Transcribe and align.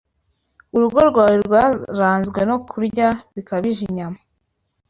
Urugo 0.75 0.99
rwawe 1.09 1.35
rwaranzwe 1.45 2.39
no 2.49 2.57
kurya 2.69 3.07
bikabije 3.35 3.81
inyama, 3.87 4.19